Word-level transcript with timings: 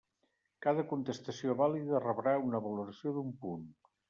Cada 0.65 0.85
contestació 0.93 1.57
vàlida 1.59 2.01
rebrà 2.07 2.35
una 2.47 2.63
valoració 2.65 3.15
d'un 3.21 3.33
punt. 3.47 3.71